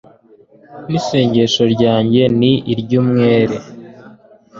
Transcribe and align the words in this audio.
n'isengesho 0.89 1.63
ryanjye 1.73 2.21
ni 2.39 2.51
iry'umwere 2.71 3.55